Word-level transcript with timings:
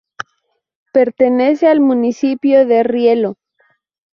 Pertenece 0.91 1.67
al 1.67 1.79
municipio 1.79 2.65
de 2.65 2.81
Riello. 2.81 3.35